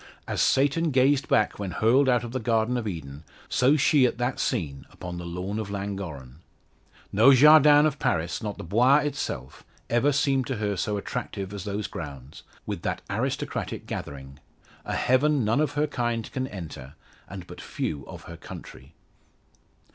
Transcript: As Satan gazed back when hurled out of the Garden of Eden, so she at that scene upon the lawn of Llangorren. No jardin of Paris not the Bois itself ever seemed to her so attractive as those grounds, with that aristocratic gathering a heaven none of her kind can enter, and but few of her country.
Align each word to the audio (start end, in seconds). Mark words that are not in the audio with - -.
As 0.27 0.41
Satan 0.41 0.89
gazed 0.89 1.27
back 1.27 1.59
when 1.59 1.69
hurled 1.69 2.09
out 2.09 2.23
of 2.23 2.31
the 2.31 2.39
Garden 2.39 2.75
of 2.75 2.87
Eden, 2.87 3.23
so 3.47 3.77
she 3.77 4.07
at 4.07 4.17
that 4.17 4.39
scene 4.39 4.87
upon 4.89 5.19
the 5.19 5.27
lawn 5.27 5.59
of 5.59 5.69
Llangorren. 5.69 6.37
No 7.13 7.35
jardin 7.35 7.85
of 7.85 7.99
Paris 7.99 8.41
not 8.41 8.57
the 8.57 8.63
Bois 8.63 8.97
itself 9.01 9.63
ever 9.91 10.11
seemed 10.11 10.47
to 10.47 10.55
her 10.57 10.75
so 10.75 10.97
attractive 10.97 11.53
as 11.53 11.65
those 11.65 11.85
grounds, 11.85 12.41
with 12.65 12.81
that 12.81 13.03
aristocratic 13.11 13.85
gathering 13.85 14.39
a 14.85 14.95
heaven 14.95 15.45
none 15.45 15.61
of 15.61 15.73
her 15.73 15.85
kind 15.85 16.31
can 16.31 16.47
enter, 16.47 16.95
and 17.29 17.45
but 17.45 17.61
few 17.61 18.03
of 18.07 18.23
her 18.23 18.37
country. 18.37 18.95